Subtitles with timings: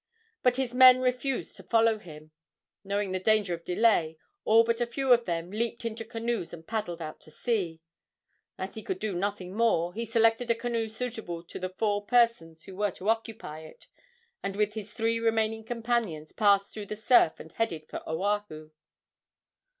[0.41, 2.31] But his men refused to follow him.
[2.83, 6.65] Knowing the danger of delay, all but a few of them leaped into canoes and
[6.65, 7.81] paddled out to sea.
[8.57, 12.63] As he could do nothing more, he selected a canoe suitable to the four persons
[12.63, 13.87] who were to occupy it,
[14.41, 18.71] and with his three remaining companions passed through the surf and headed for Oahu.